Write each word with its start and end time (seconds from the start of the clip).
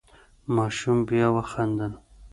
ماشوم 0.55 0.97
بیا 1.07 1.27
وخندل. 1.35 1.93